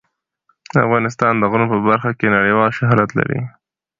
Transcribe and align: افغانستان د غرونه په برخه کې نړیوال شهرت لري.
افغانستان 0.85 1.33
د 1.37 1.43
غرونه 1.51 1.67
په 1.73 1.77
برخه 1.87 2.11
کې 2.19 2.33
نړیوال 2.37 2.71
شهرت 2.79 3.09
لري. 3.19 3.39